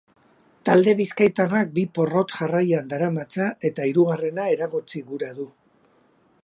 Talde 0.69 0.95
bizkaitarrak 1.01 1.75
bi 1.75 1.83
porrot 1.97 2.33
jarraian 2.37 2.89
daramatza 2.95 3.49
eta 3.71 3.87
hirugarrena 3.91 4.49
eragotzi 4.57 5.05
gura 5.13 5.33
du. 5.41 5.49